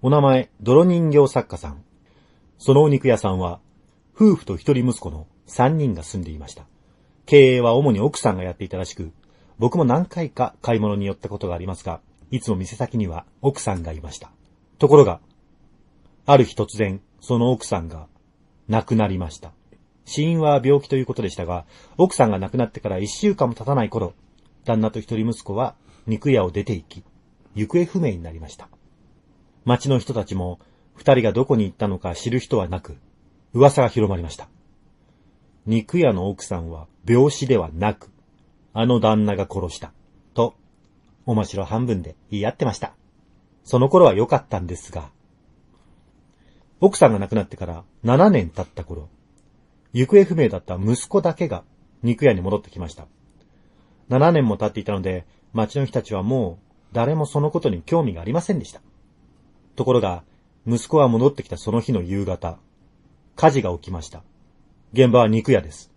[0.00, 1.82] お名前、泥人形作家さん。
[2.56, 3.58] そのお肉屋さんは、
[4.14, 6.66] 夫婦と一人息子の三人が住んでいました。
[7.26, 9.10] 経営は主に奥さんがやっていたらしく、
[9.58, 12.00] 僕も何回か買い物に寄ったことがありますが、
[12.30, 14.30] いつも店先には奥さんがいました。
[14.78, 15.18] ところが、
[16.26, 18.06] ある日突然、その奥さんが
[18.68, 19.50] 亡くなりました。
[20.04, 24.14] 死因は病気ということでしたが、奥さんが亡くなってから一週間も経たない頃、
[24.64, 25.74] 旦那と一人息子は
[26.06, 27.02] 肉屋を出て行き、
[27.56, 28.68] 行方不明になりました。
[29.68, 30.58] 町の人たちも、
[30.94, 32.96] 二人がどこに行ったのか知る人はなく、
[33.52, 34.48] 噂が広まりました。
[35.66, 38.10] 肉屋の奥さんは病死ではなく、
[38.72, 39.92] あの旦那が殺した。
[40.32, 40.54] と、
[41.26, 42.94] おましろ半分で言い合ってました。
[43.62, 45.10] その頃は良かったんですが、
[46.80, 49.10] 奥さんが亡くなってから7年経った頃、
[49.92, 51.62] 行方不明だった息子だけが
[52.02, 53.06] 肉屋に戻ってきました。
[54.08, 58.80] 7年も経っていたので、町の人たちはもう誰もそのことに興味がありませんでした。
[59.78, 60.24] ところが、
[60.66, 62.58] 息子は戻ってきたその日の夕方、
[63.36, 64.24] 火事が起きました。
[64.92, 65.92] 現場は肉屋です。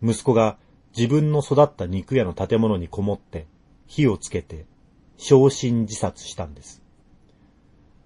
[0.00, 0.56] 息子が
[0.96, 3.48] 自分の育った肉屋の建物にこもって
[3.88, 4.66] 火をつけて
[5.16, 6.80] 焼身自殺したんです。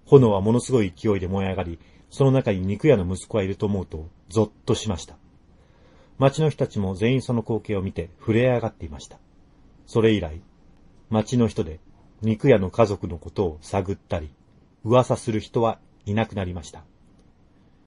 [0.05, 5.15] 炎はものすごい勢いで燃え上がり、その中に肉屋の息子がいると思うとゾッとしました。
[6.17, 9.19] 町の人たちも全員その光景を見て震え上がっていました。
[9.85, 10.41] それ以来、
[11.11, 11.79] 町の人で
[12.23, 14.31] 肉屋の家族のことを探ったり、
[14.83, 16.83] 噂する人はいなくなりました。